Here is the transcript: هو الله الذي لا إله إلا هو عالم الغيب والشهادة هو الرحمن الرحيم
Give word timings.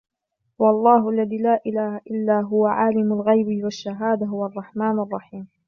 هو 0.61 0.69
الله 0.69 1.09
الذي 1.09 1.37
لا 1.37 1.59
إله 1.67 1.97
إلا 2.11 2.39
هو 2.41 2.65
عالم 2.65 3.13
الغيب 3.13 3.63
والشهادة 3.63 4.25
هو 4.25 4.45
الرحمن 4.45 4.99
الرحيم 4.99 5.47